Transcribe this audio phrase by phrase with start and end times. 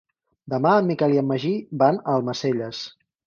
[0.53, 1.53] Demà en Miquel i en Magí
[1.83, 2.81] van a Almacelles.